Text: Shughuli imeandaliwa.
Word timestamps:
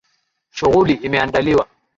Shughuli 0.49 0.93
imeandaliwa. 1.05 1.65